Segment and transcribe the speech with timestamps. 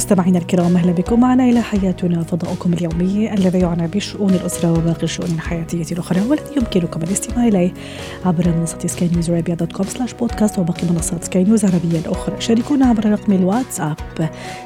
[0.00, 5.30] مستمعينا الكرام أهلا بكم معنا إلى حياتنا فضاؤكم اليومي الذي يعنى بشؤون الأسرة وباقي الشؤون
[5.30, 7.74] الحياتية الأخرى والذي يمكنكم الاستماع إليه
[8.24, 12.40] عبر منصة سكاي نيوز عربيه dot com slash podcast وباقي منصات سكاي نيوز العربية الأخرى.
[12.40, 13.96] شاركونا عبر رقم الواتساب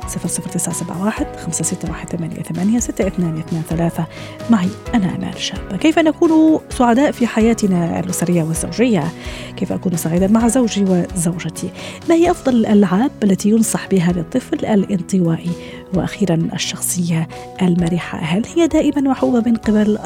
[0.08, 4.06] 00971 561 6223
[4.50, 9.12] معي أنا امال شابه كيف نكون سعداء في حياتنا الأسرية والزوجية؟
[9.56, 11.70] كيف أكون سعيدا مع زوجي وزوجتي؟
[12.08, 15.50] ما هي أفضل الألعاب التي ينصح بها للطفل الانطوائي؟ الانطوائي
[15.94, 17.28] وأخيرا الشخصية
[17.62, 19.98] المرحه هل هي دائما محبوبه من قبل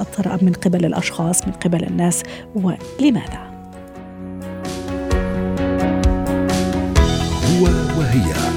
[0.43, 2.23] من قبل الأشخاص من قبل الناس
[2.55, 3.49] ولماذا؟
[7.49, 7.65] هو
[7.99, 8.48] وهي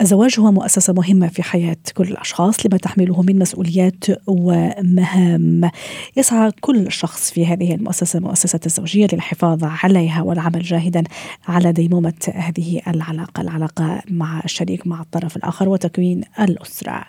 [0.00, 5.70] الزواج هو مؤسسة مهمة في حياة كل الأشخاص لما تحمله من مسؤوليات ومهام.
[6.16, 11.04] يسعى كل شخص في هذه المؤسسة مؤسسة الزوجية للحفاظ عليها والعمل جاهدا
[11.48, 17.04] على ديمومة هذه العلاقة العلاقة مع الشريك مع الطرف الآخر وتكوين الأسرة.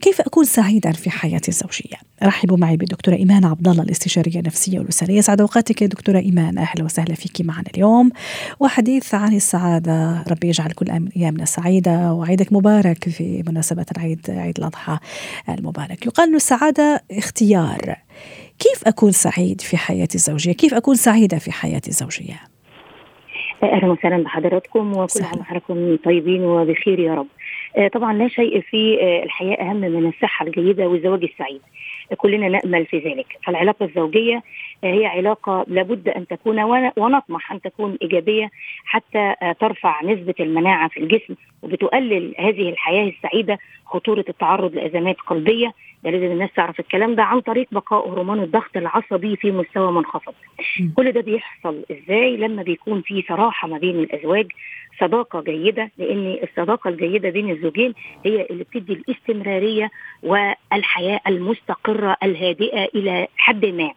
[0.00, 5.20] كيف أكون سعيدا في حياتي الزوجية؟ رحبوا معي بالدكتورة إيمان عبد الله الاستشارية النفسية والأسرية.
[5.20, 6.58] سعد أوقاتك يا دكتورة إيمان.
[6.58, 8.10] أهلا وسهلا فيك معنا اليوم.
[8.60, 10.22] وحديث عن السعادة.
[10.28, 14.98] ربي يجعل كل أيامنا سعيدة وعيدك مبارك في مناسبة العيد عيد الأضحى
[15.48, 16.06] المبارك.
[16.06, 17.96] يقال أن السعادة اختيار.
[18.58, 22.40] كيف أكون سعيد في حياتي الزوجية؟ كيف أكون سعيدة في حياتي الزوجية؟
[23.62, 27.26] أهلا وسهلا بحضراتكم وكل عام وحضراتكم طيبين وبخير يا رب.
[27.76, 31.60] آه، طبعا لا شيء في آه، الحياة أهم من الصحة الجيدة والزواج السعيد.
[32.16, 34.42] كلنا نأمل في ذلك، فالعلاقة الزوجية
[34.84, 36.62] هي علاقة لابد أن تكون
[36.96, 38.50] ونطمح أن تكون إيجابية
[38.84, 41.34] حتى ترفع نسبة المناعة في الجسم.
[41.64, 45.72] وبتقلل هذه الحياة السعيدة خطورة التعرض لأزمات قلبية.
[46.04, 50.32] ده لازم الناس تعرف الكلام ده عن طريق بقاء هرمون الضغط العصبي في مستوى منخفض.
[50.96, 54.46] كل ده بيحصل إزاي؟ لما بيكون في صراحة ما بين الأزواج
[55.00, 59.90] صداقة جيدة لأن الصداقة الجيدة بين الزوجين هي اللي بتدي الاستمرارية
[60.22, 63.90] والحياة المستقرة الهادئة إلى حد ما.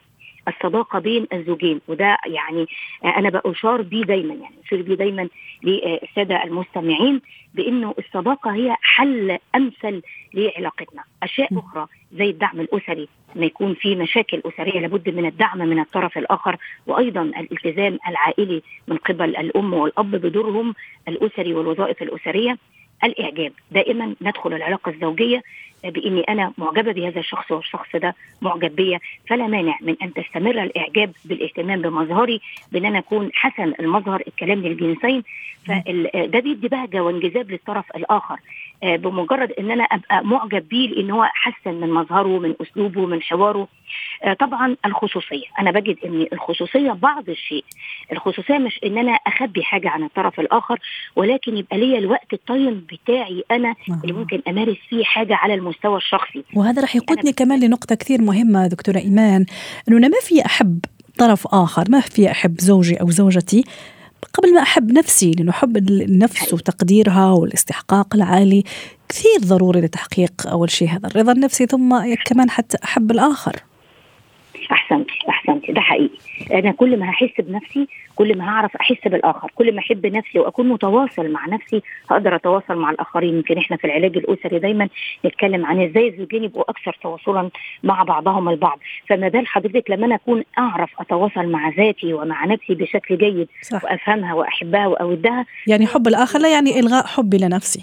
[0.47, 2.67] الصداقة بين الزوجين وده يعني
[3.05, 5.27] أنا بأشار بيه دايما يعني أشار بيه دايما
[5.63, 7.21] للسادة المستمعين
[7.53, 10.01] بأنه الصداقة هي حل أمثل
[10.33, 11.03] لعلاقتنا.
[11.23, 16.17] أشياء أخرى زي الدعم الأسري ما يكون في مشاكل أسرية لابد من الدعم من الطرف
[16.17, 20.73] الآخر وأيضا الالتزام العائلي من قبل الأم والأب بدورهم
[21.07, 22.57] الأسري والوظائف الأسرية.
[23.03, 23.51] الإعجاب.
[23.71, 25.43] دائما ندخل العلاقة الزوجية
[25.83, 28.99] بإني أنا معجبة بهذا الشخص والشخص ده معجب بيا.
[29.29, 32.41] فلا مانع من أن تستمر الإعجاب بالاهتمام بمظهري
[32.71, 35.23] بأن أنا أكون حسن المظهر الكلام للجنسين.
[35.67, 38.39] فده بيدي بهجة وانجذاب للطرف الآخر.
[38.83, 43.67] بمجرد إن أنا أبقى معجب بيه لأن هو حسن من مظهره من أسلوبه من حواره.
[44.23, 45.45] آه، طبعا الخصوصية.
[45.59, 47.63] أنا بجد إن الخصوصية بعض الشيء.
[48.11, 50.79] الخصوصية مش إن أنا أخبي حاجة عن الطرف الآخر
[51.15, 56.43] ولكن يبقى ليا الوقت الطيب بتاعي أنا اللي ممكن أمارس فيه حاجة على المستوى الشخصي.
[56.55, 59.45] وهذا راح يقودني كمان لنقطة كثير مهمة دكتورة إيمان
[59.89, 60.79] إنه أنا ما في أحب
[61.17, 63.63] طرف آخر ما في أحب زوجي أو زوجتي.
[64.33, 68.63] قبل ما أحب نفسي لأنه حب النفس وتقديرها والاستحقاق العالي.
[69.09, 73.66] كثير ضروري لتحقيق أول شيء هذا الرضا النفسي ثم كمان حتى أحب الآخر.
[74.71, 76.17] احسنت احسنت ده حقيقي.
[76.51, 79.51] أنا كل ما هحس بنفسي كل ما هعرف أحس بالآخر.
[79.55, 83.35] كل ما أحب نفسي وأكون متواصل مع نفسي هقدر أتواصل مع الآخرين.
[83.35, 84.89] يمكن إحنا في العلاج الأسري دايما
[85.25, 87.49] نتكلم عن إزاي الزوجين يبقوا أكثر تواصلا
[87.83, 88.79] مع بعضهم البعض.
[89.09, 93.83] فما بال حضرتك لما أنا أكون أعرف أتواصل مع ذاتي ومع نفسي بشكل جيد صح.
[93.83, 95.45] وأفهمها وأحبها وأودها.
[95.67, 97.81] يعني حب الآخر لا يعني إلغاء حبي لنفسي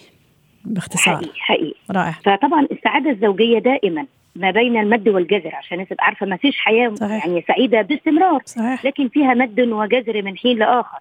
[0.64, 1.16] باختصار.
[1.16, 1.74] حقيقي حقيقي.
[1.90, 2.12] رائع.
[2.24, 4.06] فطبعا السعادة الزوجية دائما
[4.36, 7.26] ما بين المد والجزر عشان الناس تبقى عارفة ما فيش حياة صحيح.
[7.26, 8.84] يعني سعيدة باستمرار صحيح.
[8.84, 10.98] لكن فيها مد وجزر من حين لآخر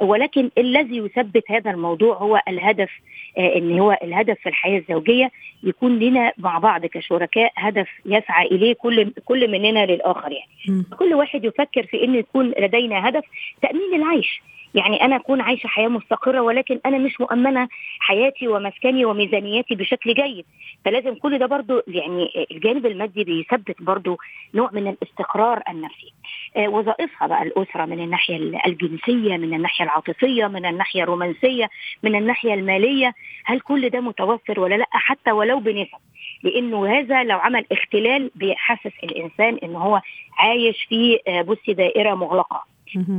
[0.00, 2.90] ولكن الذي يثبت هذا الموضوع هو الهدف
[3.38, 5.30] آه إن هو الهدف في الحياة الزوجية
[5.62, 10.82] يكون لنا مع بعض كشركاء هدف يسعى إليه كل كل مننا للآخر يعني م.
[10.98, 13.24] كل واحد يفكر في ان يكون لدينا هدف
[13.62, 14.42] تأمين العيش
[14.74, 17.68] يعني أنا أكون عايشة حياة مستقرة ولكن أنا مش مؤمنة
[18.00, 20.44] حياتي ومسكني وميزانياتي بشكل جيد.
[20.84, 24.18] فلازم كل ده برضو يعني الجانب المادي بيثبت برضو
[24.54, 26.12] نوع من الاستقرار النفسي.
[26.56, 28.36] آه وظائفها بقى الأسرة من الناحية
[28.66, 31.68] الجنسية من الناحية العاطفية من الناحية الرومانسية
[32.02, 33.12] من الناحية المالية.
[33.44, 35.98] هل كل ده متوفر ولا لأ؟ حتى ولو بنسب.
[36.42, 40.00] لأنه هذا لو عمل اختلال بيحسس الإنسان إن هو
[40.38, 42.64] عايش في آه، بصي دائرة مغلقة.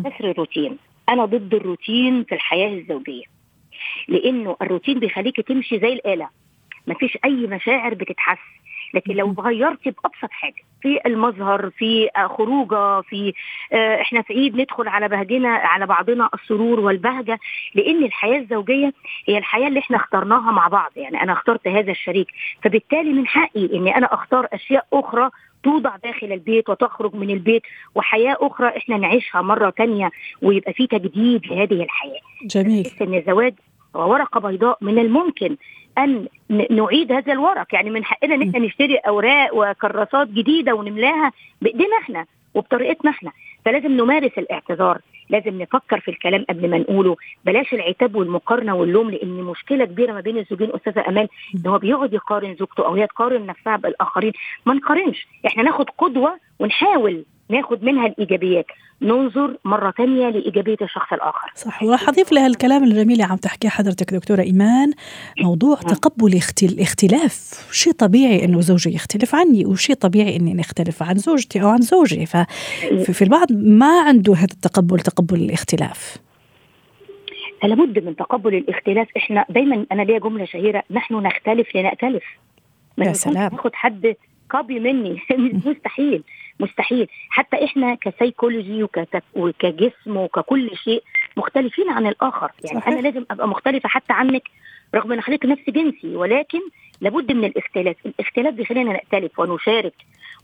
[0.06, 0.78] كسر الروتين.
[1.10, 3.24] أنا ضد الروتين في الحياة الزوجية
[4.07, 6.30] لأنه الروتين بيخليكي تمشي زي الآلة
[6.88, 8.38] مفيش أي مشاعر بتتحس.
[8.94, 13.34] لكن لو غيرتي بأبسط حاجة في المظهر في خروجة في
[13.74, 17.40] آه، إحنا في عيد ندخل على بهجنا على بعضنا السرور والبهجة
[17.75, 18.94] لأن الحياة الزوجية
[19.28, 22.28] هي الحياة اللي إحنا اخترناها مع بعض يعني أنا اخترت هذا الشريك.
[22.63, 25.30] فبالتالي من حقي إني أنا أختار أشياء أخرى
[25.65, 27.63] توضع داخل البيت وتخرج من البيت
[27.95, 32.21] وحياة أخرى إحنا نعيشها مرة تانية ويبقى في تجديد لهذه الحياة.
[32.45, 32.88] جميل.
[33.01, 33.53] إن الزواج
[33.94, 35.57] ورقة بيضاء من الممكن
[35.97, 36.27] أن
[36.69, 37.67] نعيد هذا الورق.
[37.73, 41.31] يعني من حقنا إن إحنا نشتري أوراق وكراسات جديدة ونملاها
[41.62, 43.31] بإيدينا إحنا وبطريقتنا إحنا.
[43.65, 45.01] فلازم نمارس الاعتذار.
[45.30, 47.16] لازم نفكر في الكلام قبل ما نقوله.
[47.45, 52.13] بلاش العتاب والمقارنة واللوم لأن مشكلة كبيرة ما بين الزوجين أستاذة امال إن هو بيقعد
[52.13, 54.31] يقارن زوجته أو هي تقارن نفسها بالآخرين.
[54.66, 55.27] ما نقارنش.
[55.45, 58.65] إحنا ناخد قدوة ونحاول ناخد منها الإيجابيات.
[59.01, 61.51] ننظر مرة ثانية لإيجابية الشخص الآخر.
[61.56, 61.83] صح.
[61.83, 64.92] وراح أضيف لها الكلام الجميل اللي عم تحكيه حضرتك دكتورة إيمان
[65.42, 65.94] موضوع نعم.
[65.94, 71.68] تقبل الاختلاف شيء طبيعي أنه زوجي يختلف عني وشيء طبيعي أني نختلف عن زوجتي أو
[71.68, 72.25] عن زوجي.
[72.25, 76.18] ففي البعض ما عنده هذا التقبل تقبل الاختلاف.
[77.63, 79.07] لابد من تقبل الاختلاف.
[79.18, 80.83] إحنا دايما أنا ليا جملة شهيرة.
[80.91, 82.24] نحن نختلف لنأتلف.
[82.98, 83.51] يا سلام.
[83.51, 84.15] ناخد حد
[84.56, 85.22] copy مني.
[85.66, 86.24] مستحيل.
[86.60, 87.07] مستحيل.
[87.30, 88.88] حتى إحنا كسيكولوجي
[89.36, 91.04] وكجسم وككل شيء
[91.38, 92.52] مختلفين عن الآخر.
[92.63, 92.94] يعني صحيح.
[92.94, 94.44] أنا لازم أبقى مختلفة حتى عنك
[94.96, 96.16] رغم إن حضرتك نفس جنسي.
[96.16, 96.60] ولكن
[97.02, 97.96] لابد من الاختلاف.
[98.06, 99.94] الاختلاف بيخلينا نختلف ونشارك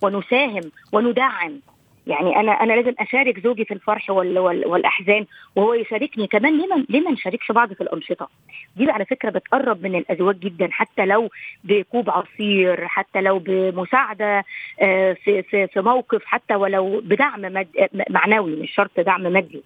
[0.02, 1.60] ونساهم وندعم.
[2.08, 5.26] يعني أنا أنا لازم أشارك زوجي في الفرح وال وال والأحزان
[5.56, 8.30] وهو يشاركني كمان ليه ليه ما نشاركش بعض في الأنشطة.
[8.78, 11.30] دي على فكرة بتقرب من الأزواج جدا حتى لو
[11.64, 14.44] بكوب عصير حتى لو بمساعدة
[14.82, 17.68] آه، في في في موقف حتى ولو بدعم مد
[18.10, 19.64] معنوي مش شرط دعم مادي.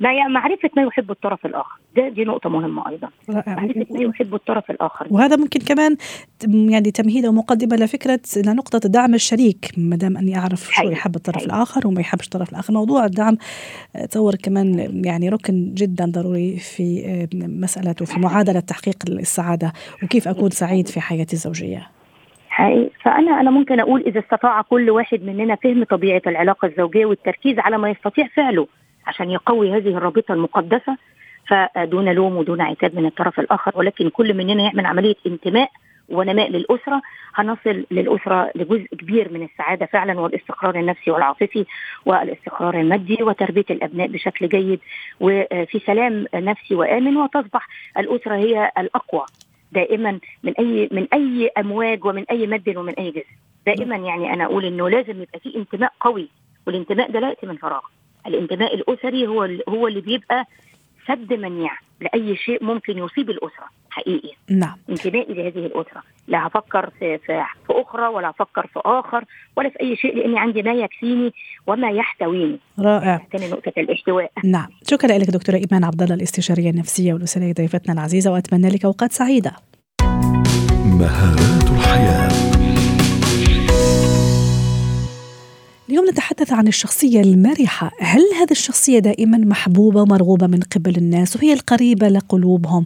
[0.00, 1.78] ما معرفة ما يحب الطرف الآخر.
[1.96, 3.08] ده دي نقطة مهمة أيضا.
[3.28, 5.06] معرفة ما يحب الطرف الآخر.
[5.10, 5.96] وهذا ممكن كمان
[6.44, 11.54] يعني تمهيد ومقدمه لفكرة لنقطه دعم الشريك ما دام أني أعرف شو يحب الطرف حقيقي.
[11.56, 11.65] الآخر.
[11.86, 12.72] وما يحبش الطرف الآخر.
[12.72, 13.36] موضوع الدعم
[14.10, 19.72] تصور كمان يعني ركن جدا ضروري في مسألة وفي معادلة تحقيق السعادة
[20.02, 21.88] وكيف أكون سعيد في حياتي الزوجية؟
[22.48, 22.90] حقيقي.
[23.02, 27.78] فأنا أنا ممكن أقول إذا استطاع كل واحد مننا فهم طبيعة العلاقة الزوجية والتركيز على
[27.78, 28.66] ما يستطيع فعله
[29.06, 30.96] عشان يقوي هذه الرابطة المقدسة
[31.48, 35.70] فدون لوم ودون عتاب من الطرف الآخر ولكن كل مننا يعمل عملية انتماء
[36.08, 37.02] ونماء للأسرة
[37.34, 41.64] هنصل للأسرة لجزء كبير من السعادة فعلا والاستقرار النفسي والعاطفي
[42.06, 44.80] والاستقرار المادي وتربية الأبناء بشكل جيد.
[45.20, 47.68] وفي سلام نفسي وآمن وتصبح
[47.98, 49.24] الأسرة هي الأقوى
[49.72, 53.36] دائما من أي من أي أمواج ومن أي مد ومن أي جسم.
[53.66, 56.28] دائما يعني أنا أقول إنه لازم يبقى في انتماء قوي
[56.66, 57.82] والانتماء ده لا يأتي من فراغ.
[58.26, 60.44] الانتماء الأسري هو هو اللي بيبقى
[61.08, 63.66] سد منيع لأي شيء ممكن يصيب الأسرة.
[63.96, 64.32] حقيقي.
[64.50, 64.76] نعم.
[64.90, 66.02] انتمائي لهذه الأسرة.
[66.28, 69.24] لا هفكر في, في في أخرى ولا هفكر في آخر
[69.56, 71.32] ولا في أي شيء لأني عندي ما يكفيني
[71.66, 72.58] وما يحتويني.
[72.78, 73.26] رائع.
[73.32, 74.30] ثاني نقطة الاحتواء.
[74.44, 74.68] نعم.
[74.90, 79.52] شكرا لك دكتورة إيمان عبد الله الاستشارية النفسية والأسرية ضيفتنا العزيزة وأتمنى لك أوقات سعيدة.
[80.84, 82.46] مهارات الحياة.
[85.88, 87.90] اليوم نتحدث عن الشخصية المرحة.
[88.00, 92.84] هل هذه الشخصية دائما محبوبة ومرغوبة من قبل الناس وهي القريبة لقلوبهم؟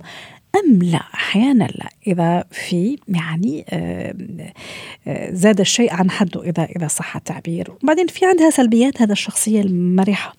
[0.56, 1.88] أم لا؟ أحيانا لا.
[2.06, 3.64] إذا في يعني
[5.30, 7.72] زاد الشيء عن حده إذا إذا صح التعبير.
[7.82, 10.34] وبعدين في عندها سلبيات هذا الشخصية المرحة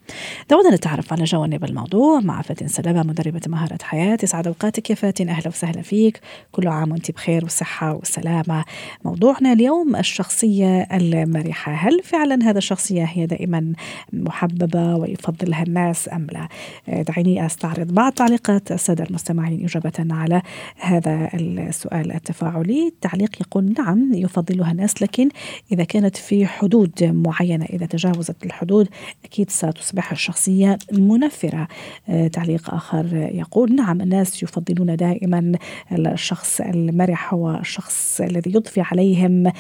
[0.49, 4.17] دعونا نتعرف على جوانب الموضوع مع فاتن سلامة مدربة مهارة حياة.
[4.23, 6.19] يسعد أوقاتك يا فاتن أهلا وسهلا فيك.
[6.51, 8.65] كل عام وأنت بخير والصحة والسلامة
[9.05, 13.73] موضوعنا اليوم الشخصية المرحة هل فعلا هذا الشخصية هي دائما
[14.13, 16.47] محببة ويفضلها الناس أم لا؟
[16.89, 19.65] آه، دعيني أستعرض بعض تعليقات السادة المستمعين.
[19.65, 20.41] إجابة على
[20.77, 22.87] هذا السؤال التفاعلي.
[22.87, 25.29] التعليق يقول نعم يفضلها الناس لكن
[25.71, 28.87] إذا كانت في حدود معينة إذا تجاوزت الحدود
[29.25, 31.67] أكيد ستصبح الشخصية منفرة.
[32.09, 35.51] آه، تعليق آخر يقول نعم الناس يفضلون دائما
[35.91, 39.51] الشخص المرح هو الشخص الذي يضفي عليهم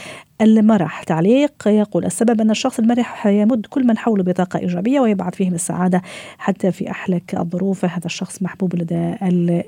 [0.41, 1.03] المرح.
[1.03, 6.01] تعليق يقول السبب أن الشخص المرح يمد كل من حوله بطاقة إيجابية ويبعث فيهم السعادة
[6.37, 7.85] حتى في أحلك الظروف.
[7.85, 9.15] هذا الشخص محبوب لدى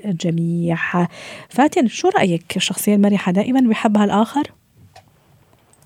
[0.04, 0.63] الجميع.
[1.48, 4.42] فاتن شو رأيك؟ الشخصية المرحة دائما بيحبها الآخر؟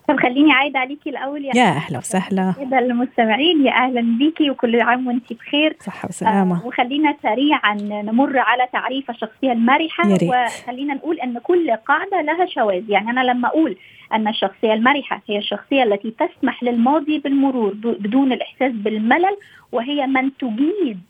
[0.08, 1.44] طب خليني عايد عليكي الأول.
[1.44, 2.54] يا, يا أهلا وسهلا.
[2.60, 5.76] كده المستمعين يا أهلا بيكي وكل عام وانت بخير.
[5.80, 6.62] صحة وسلامة.
[6.62, 12.90] آه وخلينا سريعا نمر على تعريف الشخصية المرحه وخلينا نقول إن كل قاعدة لها شواذ.
[12.90, 13.76] يعني أنا لما أقول
[14.14, 19.36] إن الشخصية المرحه هي الشخصية التي تسمح للماضي بالمرور بدون الإحساس بالملل
[19.72, 21.00] وهي من تجيد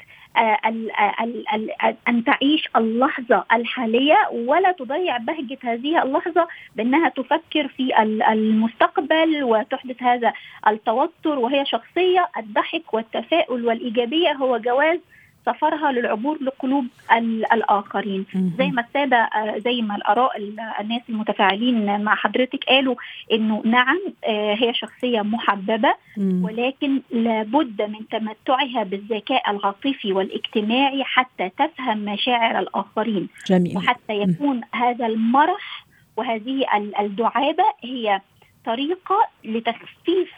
[2.08, 8.02] أن تعيش اللحظة الحالية ولا تضيع بهجة هذه اللحظة بأنها تفكر في
[8.32, 10.32] المستقبل وتحدث هذا
[10.68, 14.98] التوتر وهي شخصية الضحك والتفاؤل والإيجابية هو جواز
[15.52, 16.86] سفرها للعبور لقلوب
[17.52, 18.26] الآخرين.
[18.58, 20.36] زي ما السادة آه، زي ما الآراء
[20.80, 22.94] الناس المتفاعلين مع حضرتك قالوا
[23.32, 25.94] إنه نعم آه، هي شخصية محببة
[26.44, 33.28] ولكن لابد من تمتعها بالذكاء العاطفي والاجتماعي حتى تفهم مشاعر الآخرين.
[33.46, 33.76] جميل.
[33.76, 35.86] وحتى يكون هذا المرح
[36.16, 36.64] وهذه
[37.00, 38.20] الدعابة هي
[38.64, 40.32] طريقة لتخفيف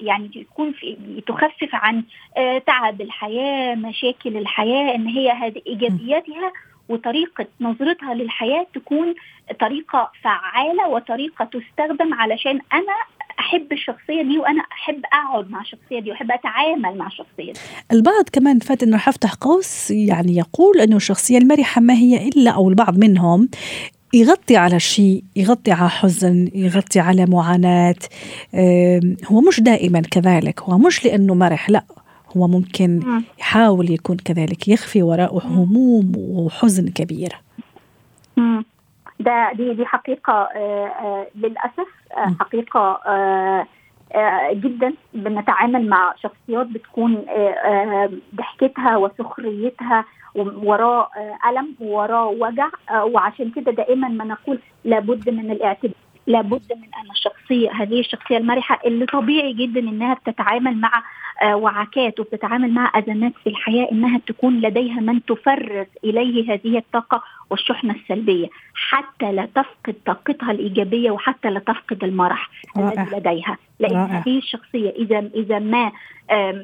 [0.00, 2.04] يعني تكون في تخفف عن
[2.36, 6.52] آه، تعب الحياة مشاكل الحياة إن هي هذه إيجابياتها
[6.88, 9.14] وطريقة نظرتها للحياة تكون
[9.60, 12.94] طريقة فعالة وطريقة تستخدم علشان أنا
[13.40, 17.60] أحب الشخصية دي وأنا أحب أقعد مع الشخصية دي وأحب أتعامل مع الشخصية دي.
[17.92, 22.68] البعض كمان فات راح افتح قوس يعني يقول إنه الشخصية المرحة ما هي إلا أو
[22.68, 23.48] البعض منهم
[24.14, 27.94] يغطي على شيء يغطي على حزن يغطي على معاناة.
[29.26, 30.60] هو مش دائما كذلك.
[30.62, 31.84] هو مش لأنه مرح لا.
[32.36, 37.44] هو ممكن يحاول يكون كذلك يخفي وراءه هموم وحزن كبير.
[39.20, 43.00] ده دي دي حقيقة آه، آه، للأسف آه، حقيقة
[44.52, 47.24] جدا بنتعامل مع شخصيات بتكون
[48.34, 50.04] ضحكتها وسخريتها
[50.34, 55.94] وراء آه، ألم وراء وجع آه، وعشان كده دائما ما نقول لابد من الاعتدال
[56.26, 61.02] لابد من أن الشخصية هذه الشخصية المرحة اللي طبيعي جدا إنها بتتعامل مع
[61.42, 67.22] آه، وعكات وبتتعامل مع أزمات في الحياة إنها تكون لديها من تفرغ إليه هذه الطاقة
[67.54, 73.58] والشحنة السلبية حتى لا تفقد طاقتها الإيجابية وحتى لا تفقد المرح الذي لديها.
[73.80, 75.92] لأن هذه الشخصية إذا إذا ما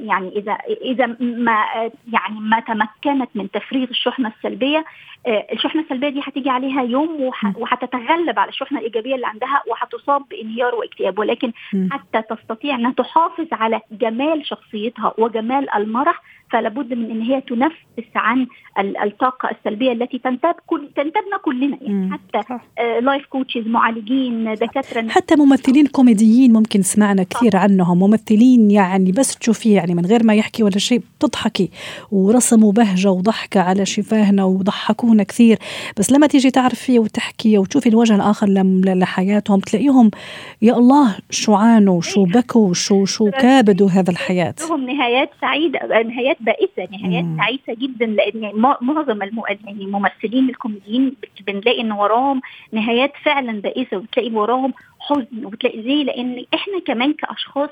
[0.00, 0.52] يعني إذا
[0.84, 1.64] إذا ما
[2.12, 4.84] يعني ما تمكنت من تفريغ الشحنة السلبية
[5.26, 10.74] آه، الشحنة السلبية دي هتيجي عليها يوم وهتتغلب على الشحنة الإيجابية اللي عندها وهتصاب بانهيار
[10.74, 11.18] واكتئاب.
[11.18, 11.52] ولكن
[11.90, 18.10] حتى تستطيع أنها تحافظ على جمال شخصيتها وجمال المرح فلا بد من ان هي تنفس
[18.16, 18.46] عن
[18.78, 22.58] الطاقه السلبيه التي تنتاب كل تنتابنا كلنا يعني حتى
[23.00, 29.36] life coaches آه، معالجين دكاتره حتى ممثلين كوميديين ممكن سمعنا كثير عنهم ممثلين يعني بس
[29.36, 31.70] تشوفيه يعني من غير ما يحكي ولا شيء بتضحكي
[32.12, 35.58] ورسموا بهجه وضحكه على شفاهنا وضحكونا كثير
[35.98, 38.46] بس لما تيجي تعرفي وتحكي وتشوفي الوجه الآخر
[38.84, 40.10] لحياتهم تلاقيهم
[40.62, 46.39] يا الله شو عانوا شو بكوا شو شو كابدوا هذا الحياة لهم نهايات سعيده نهايات
[46.40, 49.22] بائسة نهايات تعيسه جدا لأن معظم
[49.66, 51.16] يعني الممثلين الكوميديين
[51.46, 52.40] بنلاقي إن وراهم
[52.72, 57.70] نهايات فعلا بائسة وبتلاقي وراهم حزن وبتلاقي زي لأن إحنا كمان كأشخاص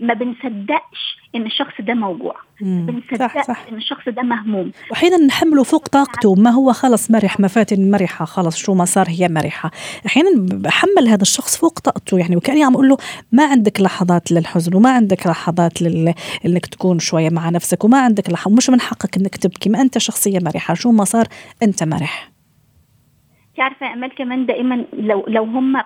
[0.00, 2.36] ما بنصدقش إن الشخص ده موجوع.
[2.60, 3.64] بنصدق صح صح.
[3.72, 4.70] إن الشخص ده مهموم.
[4.90, 9.28] واحيانا نحمله فوق طاقته ما هو خلص مرح مفاتن مرحة خلص شو ما صار هي
[9.28, 9.70] مرحة.
[10.06, 12.96] أحيانا بحمل هذا الشخص فوق طاقته يعني وكأني عم أقول له
[13.32, 16.14] ما عندك لحظات للحزن وما عندك لحظات لل...
[16.46, 19.98] إنك تكون شوية مع نفسك وما عندك لحظات مش من حقك إنك تبكي ما أنت
[19.98, 21.26] شخصية مرحة شو ما صار
[21.62, 22.30] أنت مرح.
[23.56, 25.76] تعرفه أمال كمان دائما لو لو هم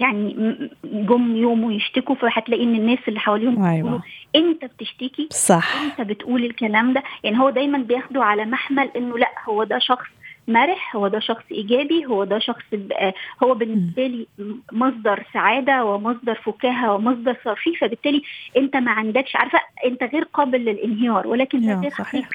[0.00, 0.36] يعني
[0.84, 4.02] جم يوم ويشتكوا فهتلاقي إن الناس اللي حواليهم أيوة.
[4.36, 5.82] أنت بتشتكي؟ صح.
[5.82, 10.06] أنت بتقول الكلام ده؟ يعني هو دايما بياخده على محمل إنه لأ هو ده شخص
[10.48, 12.64] مرح هو ده شخص إيجابي هو ده شخص
[13.42, 14.26] هو بالنسبة لي
[14.72, 18.22] مصدر سعادة ومصدر فكاهة ومصدر صرفي فبالتالي
[18.56, 22.28] أنت ما عندكش عارفة أنت غير قابل للانهيار ولكن ده غير حقيقي.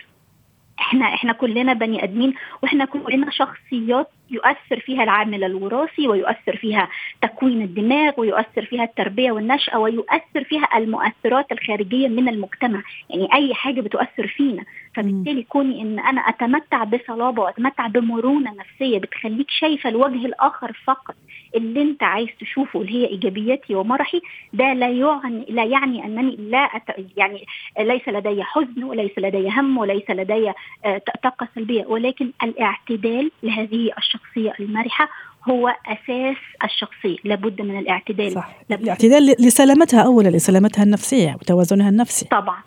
[0.79, 6.89] إحنا إحنا كلنا بني آدمين وإحنا كلنا شخصيات يؤثر فيها العامل الوراثي ويؤثر فيها
[7.21, 12.83] تكوين الدماغ ويؤثر فيها التربية والنشأة ويؤثر فيها المؤثرات الخارجية من المجتمع.
[13.09, 14.63] يعني أي حاجة بتؤثر فينا.
[14.95, 21.15] فبالتالي كوني إن أنا أتمتع بصلابة وأتمتع بمرونة نفسية بتخليك شايفة الوجه الآخر فقط
[21.55, 24.21] اللي أنت عايز تشوفه اللي هي إيجابياتي ومرحي
[24.53, 27.45] ده لا يعني لا يعني أنني لا أت يعني
[27.79, 30.51] ليس لدي حزن وليس لدي هم وليس لدي
[30.85, 31.85] آه، طاقة سلبية.
[31.85, 34.22] ولكن الاعتدال لهذه الشخصية.
[34.59, 35.09] المرحة
[35.49, 38.31] هو أساس الشخصية لابد من الاعتدال.
[38.31, 38.55] صح.
[38.71, 42.25] الاعتدال لسلامتها اولا لسلامتها النفسية وتوازنها النفسي.
[42.25, 42.57] طبعا.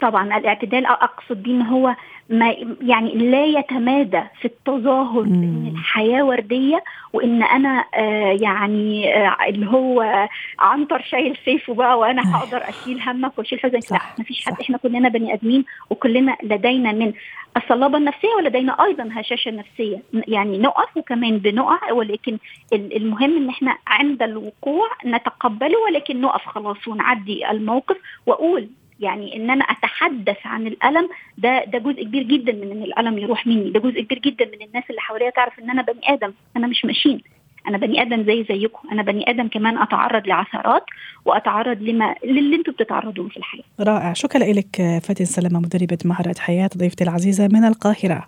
[0.00, 1.94] طبعا الاعتدال أقصد بيه إن هو
[2.30, 9.66] ما يعني لا يتمادى في التظاهر بان الحياة وردية وإن أنا آه يعني آه اللي
[9.66, 13.92] هو عنتر شايل سيفه بقى وأنا هقدر أشيل همك وأشيل حزنك.
[13.92, 17.12] لا ما فيش حد إحنا كلنا بني آدمين وكلنا لدينا من
[17.56, 20.02] الصلابة النفسية ولدينا أيضا هشاشة نفسية.
[20.28, 22.38] يعني نقف وكمان بنقع ولكن
[22.72, 27.96] المهم إن إحنا عند الوقوع نتقبله ولكن نقف خلاص ونعدي الموقف
[28.26, 28.68] وأقول
[29.00, 31.08] يعني إن أنا أتحدث عن الألم
[31.38, 33.70] ده ده جزء كبير جدا من إن الألم يروح مني.
[33.70, 36.84] ده جزء كبير جدا من الناس اللي حواليا تعرف إن أنا بني آدم أنا مش
[36.84, 37.20] ماشين.
[37.68, 38.88] أنا بني آدم زي زيكم.
[38.92, 40.84] أنا بني آدم كمان أتعرض لعثرات
[41.24, 43.64] وأتعرض لما للي أنتم بتتعرضوا له في الحياة.
[43.80, 44.12] رائع.
[44.12, 48.26] شكرا لك فاتن سلامه مدربة مهارات حياة ضيفتي العزيزة من القاهرة.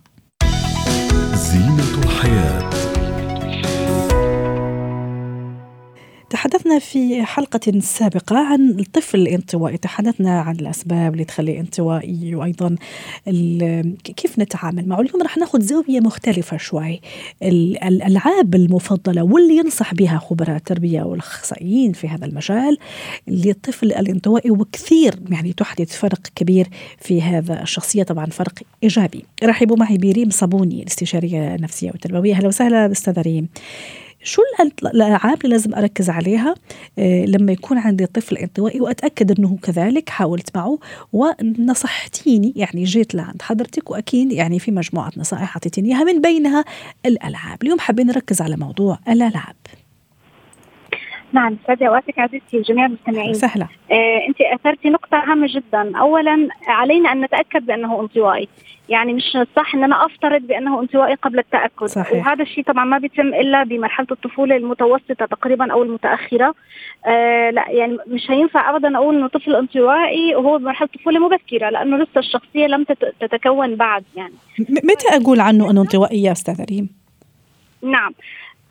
[1.34, 2.95] زينة الحياة.
[6.30, 9.76] تحدثنا في حلقة سابقة عن الطفل الانطوائي.
[9.76, 12.76] تحدثنا عن الأسباب اللي تخليه انطوائي وأيضا
[14.04, 15.00] كيف نتعامل معه.
[15.00, 17.00] اليوم رح ناخذ زاوية مختلفة شوي.
[17.42, 22.78] الألعاب المفضلة واللي ينصح بها خبراء التربية والأخصائيين في هذا المجال
[23.28, 26.68] للطفل الانطوائي وكثير يعني تحدث فرق كبير
[26.98, 28.02] في هذا الشخصية.
[28.02, 29.24] طبعا فرق إيجابي.
[29.44, 32.34] رحبوا معي بريم صابوني الاستشارية النفسية والتربوية.
[32.34, 33.48] أهلا وسهلا أستاذة ريم.
[34.26, 34.42] شو
[34.82, 36.54] الألعاب اللي لازم أركز عليها
[36.98, 40.78] آه، لما يكون عندي طفل انطوائي وأتأكد إنه كذلك حاولت معه
[41.12, 46.64] ونصحتيني يعني جيت لعند حضرتك وأكيد يعني في مجموعه نصائح أعطيتيني إياها من بينها
[47.06, 47.62] الألعاب.
[47.62, 49.56] اليوم حابين نركز على موضوع الألعاب.
[51.36, 53.34] نعم سعد اوقاتك عزيزتي جميع المستمعين.
[53.34, 53.68] سهلة.
[53.92, 55.98] آه انت أثرتي نقطة هامة جدا.
[55.98, 58.48] اولا علينا أن نتأكد بأنه انطوائي.
[58.88, 61.86] يعني مش صح إن أنا أفترض بأنه انطوائي قبل التأكد.
[61.86, 62.26] صحيح.
[62.26, 66.54] وهذا الشيء طبعا ما بيتم إلا بمرحلة الطفولة المتوسطة تقريبا أو المتأخرة.
[67.06, 71.96] آه لا يعني مش هينفع ابدا أقول إنه طفل انطوائي وهو بمرحلة طفوله مبكرة لأنه
[71.96, 72.84] لسه الشخصية لم
[73.20, 74.34] تتكون بعد يعني.
[74.58, 76.88] متى أقول عنه إنه انطوائي يا أستاذ ريم؟
[77.82, 78.12] نعم.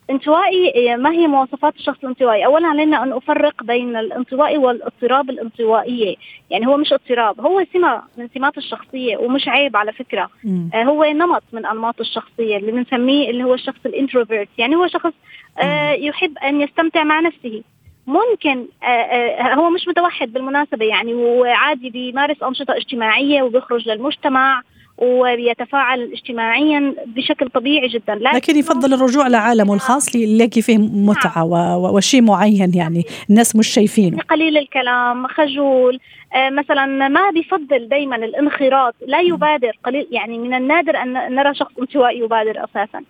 [0.09, 6.15] انطوائي ما هي مواصفات الشخص الانطوائي؟ اولا علينا أن أفرق بين الانطوائي والاضطراب الانطوائية،
[6.49, 10.29] يعني هو مش اضطراب، هو سمة من سمات الشخصية ومش عيب على فكرة،
[10.73, 15.13] آه هو نمط من أنماط الشخصية اللي بنسميه اللي هو الشخص الانتروفيرت، يعني هو شخص
[15.57, 17.63] آه يحب أن يستمتع مع نفسه،
[18.07, 24.61] ممكن آه آه هو مش متوحد بالمناسبة يعني وعادي بيمارس أنشطة اجتماعية وبيخرج للمجتمع.
[24.97, 28.15] ويتفاعل اجتماعيا بشكل طبيعي جدا.
[28.15, 31.79] لكن, لكن يفضل الرجوع لعالمه الخاص ليلاقي فيه متعة نعم.
[31.95, 34.17] وشيء معين يعني الناس مش شايفينه.
[34.17, 35.99] قليل الكلام خجول.
[36.35, 41.71] آه مثلا ما بيفضل دائما الانخراط لا يبادر قليل يعني من النادر أن نرى شخص
[41.79, 43.03] انطوائي يبادر أساسا.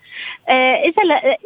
[0.50, 1.04] آه إذا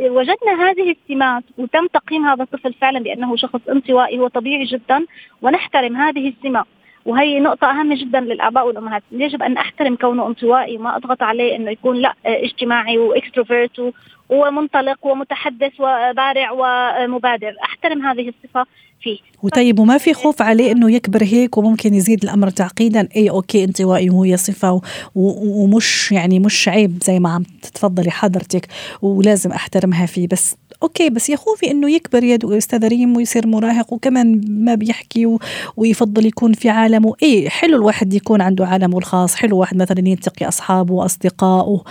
[0.09, 5.05] وجدنا هذه السمات وتم تقييم هذا الطفل فعلا بأنه شخص انطوائي وطبيعي جدا
[5.41, 6.65] ونحترم هذه السمة.
[7.05, 9.03] وهي نقطة أهم جدا للآباء والأمهات.
[9.11, 10.77] يجب أن أحترم كونه انطوائي.
[10.77, 13.93] وما أضغط عليه أنه يكون لا اجتماعي و extrovert
[14.29, 17.55] ومنطلق ومتحدث وبارع ومبادر.
[17.63, 18.65] أحترم هذه الصفة
[19.01, 19.17] فيه.
[19.43, 24.09] وطيب وما في خوف عليه إنه يكبر هيك وممكن يزيد الأمر تعقيدا؟ اي okay انطوائي
[24.09, 24.81] وهي صفة
[25.15, 28.67] ومش يعني مش عيب زي ما عم تتفضلي حضرتك
[29.01, 30.27] ولازم أحترمها فيه.
[30.27, 35.25] بس okay بس يا خوفي إنه يكبر يا أستاذة ريم ويصير مراهق وكمان ما بيحكي
[35.25, 35.39] و...
[35.77, 37.13] ويفضل يكون في عالمه.
[37.23, 41.83] إيه حلو الواحد يكون عنده عالمه الخاص حلو واحد مثلا يلتقي أصحابه وأصدقائه.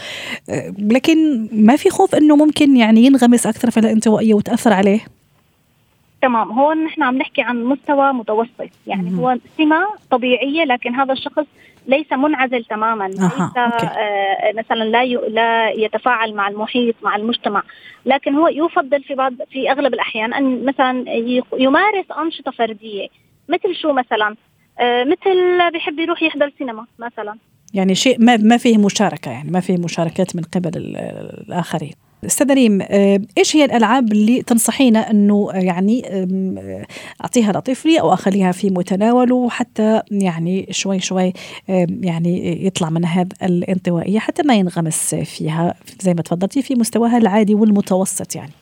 [0.51, 5.01] أه، لكن ما في خوف إنه ممكن يعني ينغمس أكثر في الانطوائيه وتأثر عليه؟
[6.23, 6.53] تمام.
[6.53, 8.71] هون نحن عم نحكي عن مستوى متوسط.
[8.87, 9.19] يعني مم.
[9.19, 11.45] هو سمة طبيعية لكن هذا الشخص
[11.89, 13.05] ليس منعزل تماما.
[13.09, 17.63] ليس آه مثلا لا لا يتفاعل مع المحيط مع المجتمع.
[18.07, 21.05] لكن هو يفضل في بعض في أغلب الأحيان أن مثلا
[21.59, 23.09] يمارس أنشطة فردية.
[23.49, 24.37] مثل شو مثلا؟
[24.81, 27.35] آه مثل بيحب يروح يحضر سينما مثلا.
[27.75, 31.93] يعني شيء ما ما فيه مشاركة يعني ما فيه مشاركات من قبل الآخرين.
[32.27, 36.03] أستاذ ريم آه، إيش هي الألعاب اللي تنصحينا إنه يعني
[37.21, 41.33] أعطيها لطفلي أو أخليها في متناوله حتى يعني شوي شوي
[42.03, 47.55] يعني يطلع من هذا الانطوائية حتى ما ينغمس فيها زي ما تفضلتي في مستواها العادي
[47.55, 48.53] والمتوسط يعني.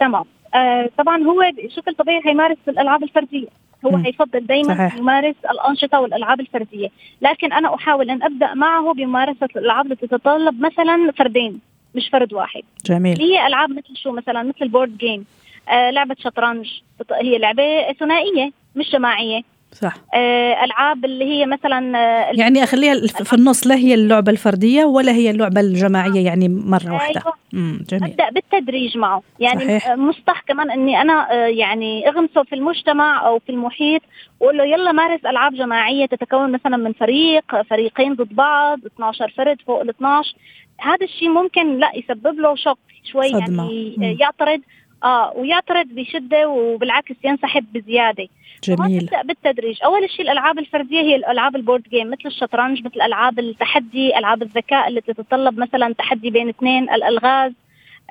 [0.00, 0.24] تمام.
[0.54, 3.48] آه طبعا هو بشكل طبيعي حيمارس الألعاب الفردية.
[3.86, 3.98] هو.
[3.98, 6.88] حيفضل دائما يمارس الأنشطة والألعاب الفردية.
[7.22, 11.69] لكن أنا أحاول أن أبدأ معه بممارسة الألعاب التي تتطلب مثلا فردين.
[11.94, 12.62] مش فرد واحد.
[12.86, 13.20] جميل.
[13.20, 15.24] هي ألعاب مثل شو مثلا؟ مثل بورد جيم
[15.68, 16.68] آه لعبة شطرنج
[17.12, 19.42] هي لعبة ثنائية مش جماعية.
[19.72, 24.84] صح آه، ألعاب اللي هي مثلا آه، يعني أخليها في النص لا هي اللعبة الفردية
[24.84, 27.78] ولا هي اللعبة الجماعية يعني مرة واحدة أيوة.
[27.90, 29.90] جميل أبدأ بالتدريج معه يعني صحيح.
[29.90, 34.02] مش صح كمان إني أنا يعني أغمسه في المجتمع أو في المحيط
[34.40, 39.56] وأقول له يلا مارس ألعاب جماعية تتكون مثلا من فريق فريقين ضد بعض 12 فرد
[39.66, 40.34] فوق ال 12
[40.80, 42.78] هذا الشيء ممكن لا يسبب له shock
[43.12, 43.70] شوي صدمة.
[43.70, 44.60] يعني يعترض
[45.04, 48.28] آه ويعترض بشدة وبالعكس ينسحب بزيادة.
[48.64, 49.00] جميل.
[49.00, 49.78] تبدأ بالتدريج.
[49.84, 54.42] أول شيء الألعاب الفردية هي الألعاب ال board game مثل الشطرنج مثل ألعاب التحدي ألعاب
[54.42, 57.52] الذكاء اللي تتطلب مثلا تحدي بين اثنين الألغاز.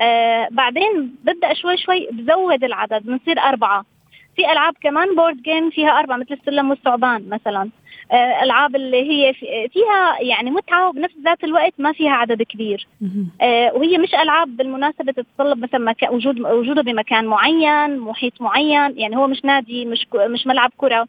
[0.01, 3.85] آه بعدين ببدأ شوي شوي بزود العدد بنصير أربعة.
[4.39, 7.69] في ألعاب كمان بورد جيم فيها أربعة مثل السلم والثعبان مثلا.
[8.11, 9.33] آه، ألعاب اللي هي
[9.73, 12.87] فيها يعني متعة وبنفس ذات الوقت ما فيها عدد كبير.
[13.41, 19.27] آه، وهي مش ألعاب بالمناسبة تتطلب مثلا وجود وجوده بمكان معين محيط معين يعني هو
[19.27, 21.07] مش نادي مش مش ملعب كرة.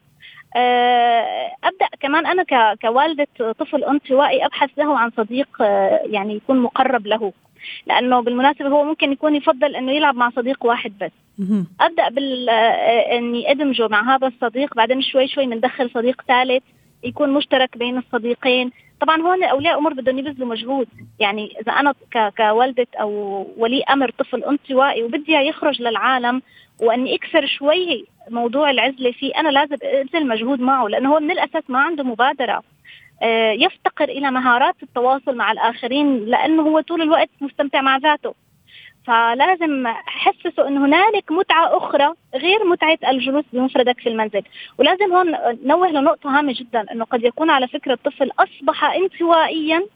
[0.56, 2.44] آه، أبدأ كمان أنا
[2.82, 3.26] كوالدة
[3.58, 5.48] طفل انطوائي أبحث له عن صديق
[6.04, 7.32] يعني يكون مقرب له.
[7.86, 11.10] لأنه بالمناسبة هو ممكن يكون يفضل إنه يلعب مع صديق واحد بس.
[11.80, 12.50] أبدأ بال
[13.10, 16.62] إني أدمجه مع هذا الصديق بعدين شوي شوي بندخل صديق ثالث
[17.04, 18.70] يكون مشترك بين الصديقين.
[19.00, 20.88] طبعا هون أولياء أمور بدهم يبذلوا مجهود.
[21.20, 21.94] يعني إذا أنا
[22.36, 26.42] كوالدة أو ولي أمر طفل انطوائي وبدي يخرج للعالم
[26.80, 31.62] وإني أكسر شوي موضوع العزلة فيه أنا لازم أبذل مجهود معه لأنه هو من الأساس
[31.68, 32.62] ما عنده مبادرة.
[33.22, 38.34] آه، يفتقر إلى مهارات التواصل مع الآخرين لأنه هو طول الوقت مستمتع مع ذاته.
[39.06, 44.42] فلازم أحسسه إنه هنالك متعة أخرى غير متعة الجلوس بمفردك في المنزل.
[44.78, 45.34] ولازم هون
[45.64, 49.86] نوه لنقطه هامة جدا إنه قد يكون على فكرة الطفل أصبح انطوائيا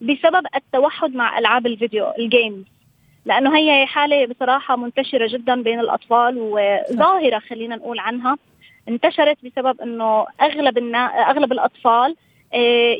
[0.00, 2.64] بسبب التوحد مع ألعاب الفيديو الجيمز.
[3.26, 8.36] لأنه هي حالة بصراحة منتشرة جدا بين الأطفال وظاهرة خلينا نقول عنها.
[8.88, 11.06] انتشرت بسبب إنه أغلب النا...
[11.30, 12.16] أغلب الأطفال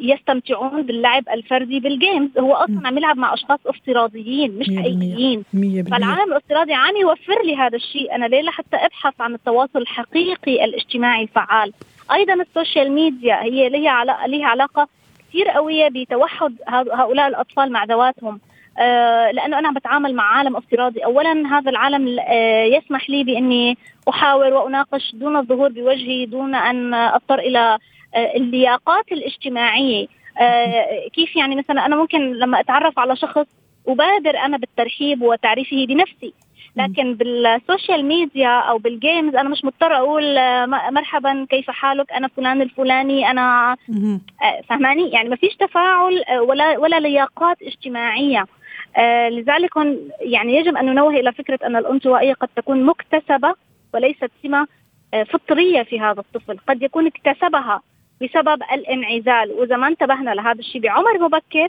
[0.02, 2.38] يستمتعون باللعب الفردي بال games.
[2.38, 5.44] هو أصلا عم يلعب مع أشخاص افتراضيين مش حقيقيين.
[5.90, 8.14] فالعالم الافتراضي عم يوفر لي هذا الشيء.
[8.14, 11.72] أنا ليه لحتى أبحث عن التواصل الحقيقي الاجتماعي الفعال.
[12.12, 14.88] أيضا ال social media هي لها علاقه لها علاقة
[15.28, 18.40] كثير قوية بتوحد هؤلاء الأطفال مع ذواتهم.
[18.78, 21.04] آه لأنه أنا عم بتعامل مع عالم افتراضي.
[21.04, 27.38] اولا هذا العالم آه يسمح لي بإني أحاور وأناقش دون الظهور بوجهي دون أن أضطر
[27.38, 27.78] إلى آه،
[28.16, 30.06] اللياقات الاجتماعية.
[30.40, 33.46] آه، كيف يعني مثلا أنا ممكن لما أتعرف على شخص
[33.88, 36.34] أبادر أنا بالترحيب وتعريفه بنفسي
[36.76, 42.12] لكن بال social media أو بال games أنا مش مضطره أقول آه، مرحبا كيف حالك؟
[42.12, 43.76] أنا فلان الفلاني أنا
[44.68, 48.46] فهماني؟ يعني ما فيش تفاعل ولا ولا لياقات اجتماعية.
[49.30, 49.70] لذلك
[50.20, 53.54] يعني يجب أن ننوه إلى فكرة أن الأنطوائية قد تكون مكتسبة
[53.94, 54.66] وليست سمة
[55.26, 56.58] فطرية في هذا الطفل.
[56.68, 57.80] قد يكون اكتسبها.
[58.22, 59.52] بسبب الانعزال.
[59.52, 61.68] وإذا ما انتبهنا لهذا الشيء بعمر مبكر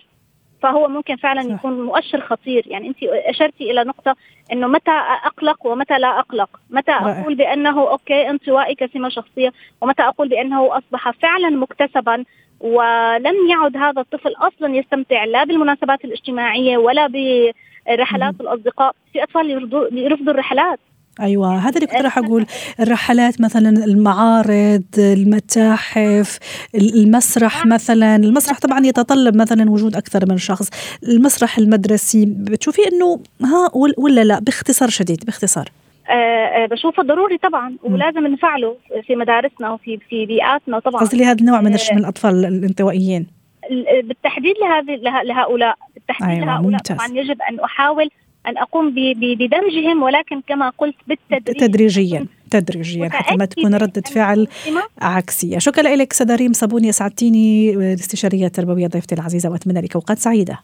[0.62, 1.50] فهو ممكن فعلا صح.
[1.50, 2.64] يكون مؤشر خطير.
[2.68, 4.16] يعني أنت أشرتي إلى نقطة
[4.52, 4.92] إنه متى
[5.26, 6.50] أقلق ومتى لا أقلق.
[6.70, 7.22] متى رأي.
[7.22, 12.24] أقول بأنه أوكي انطوائي كسمه شخصية ومتى أقول بأنه أصبح فعلا مكتسبا.
[12.60, 18.96] ولم يعد هذا الطفل أصلا يستمتع لا بالمناسبات الاجتماعية ولا برحلات الأصدقاء.
[19.14, 19.50] في أطفال
[19.92, 20.80] يرفضوا الرحلات.
[21.22, 22.46] أيوه هذا اللي كنت راح أقول.
[22.80, 26.40] الرحلات مثلا المعارض المتاحف
[26.76, 28.16] المسرح مثلا.
[28.16, 30.70] المسرح طبعا يتطلب مثلا وجود أكثر من شخص.
[31.04, 35.70] المسرح المدرسي بتشوفي إنه ها ولا لا؟ باختصار شديد باختصار.
[36.10, 41.02] أه, آه، بشوفه ضروري طبعا ولازم نفعله في مدارسنا وفي في بيئاتنا طبعا.
[41.02, 43.28] قصدي لهذا النوع من آه، من الأطفال الانطوائيين.
[44.04, 45.76] بالتحديد لهذه لهؤلاء.
[45.94, 46.98] بالتحديد أيوة لهؤلاء ممتاز.
[46.98, 48.10] طبعا يجب أن أحاول
[48.48, 51.60] أن أقوم بدمجهم ولكن كما قلت بالتدريج.
[51.60, 54.48] تدريجيا تدريجيا حتى ما تكون ردة فعل
[55.02, 55.58] عكسية.
[55.58, 60.60] شكرا لك سداريم صابوني أسعدتيني الاستشارية التربوية ضيفتي العزيزة وأتمنى لك أوقات سعيدة.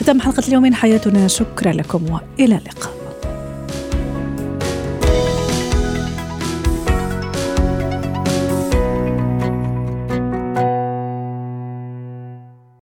[0.00, 3.03] ختام حلقة اليوم من حياتنا شكرا لكم وإلى اللقاء.